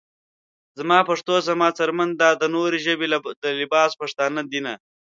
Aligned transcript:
زما 0.77 0.99
پښتو 1.09 1.33
زما 1.49 1.67
څرمن 1.77 2.09
ده 2.19 2.29
دا 2.39 2.47
نورې 2.55 2.79
ژبې 2.85 3.07
د 3.41 3.43
لباس 3.61 3.91
پشانته 3.99 4.41
دينه 4.51 4.73